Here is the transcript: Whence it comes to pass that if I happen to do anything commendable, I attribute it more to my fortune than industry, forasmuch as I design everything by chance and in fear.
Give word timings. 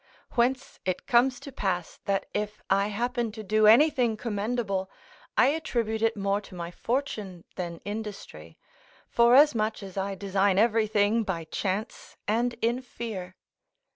Whence 0.31 0.79
it 0.83 1.05
comes 1.05 1.39
to 1.41 1.51
pass 1.51 1.99
that 2.05 2.25
if 2.33 2.59
I 2.71 2.87
happen 2.87 3.31
to 3.33 3.43
do 3.43 3.67
anything 3.67 4.17
commendable, 4.17 4.89
I 5.37 5.49
attribute 5.49 6.01
it 6.01 6.17
more 6.17 6.41
to 6.41 6.55
my 6.55 6.71
fortune 6.71 7.43
than 7.55 7.81
industry, 7.85 8.57
forasmuch 9.07 9.83
as 9.83 9.97
I 9.97 10.15
design 10.15 10.57
everything 10.57 11.21
by 11.23 11.43
chance 11.43 12.17
and 12.27 12.55
in 12.63 12.81
fear. 12.81 13.35